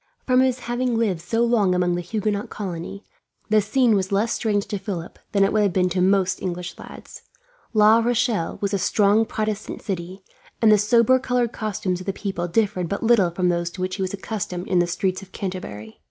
From 0.25 0.39
his 0.39 0.61
having 0.61 0.97
lived 0.97 1.21
so 1.21 1.41
long 1.43 1.75
among 1.75 1.93
the 1.93 2.01
Huguenot 2.01 2.49
colony, 2.49 3.03
the 3.49 3.61
scene 3.61 3.93
was 3.93 4.11
less 4.11 4.33
strange 4.33 4.65
to 4.69 4.79
Philip 4.79 5.19
than 5.31 5.43
it 5.43 5.53
would 5.53 5.61
have 5.61 5.73
been 5.73 5.89
to 5.89 6.01
most 6.01 6.41
English 6.41 6.75
lads. 6.79 7.21
La 7.75 7.99
Rochelle 7.99 8.57
was 8.61 8.73
a 8.73 8.79
strongly 8.79 9.25
Protestant 9.25 9.79
city, 9.83 10.23
and 10.59 10.71
the 10.71 10.79
sober 10.79 11.19
coloured 11.19 11.51
costumes 11.51 11.99
of 11.99 12.07
the 12.07 12.13
people 12.13 12.47
differed 12.47 12.89
but 12.89 13.03
little 13.03 13.29
from 13.29 13.49
those 13.49 13.69
to 13.69 13.81
which 13.81 13.97
he 13.97 14.01
was 14.01 14.11
accustomed 14.15 14.67
in 14.67 14.79
the 14.79 14.87
streets 14.87 15.21
of 15.21 15.31
Canterbury. 15.31 15.99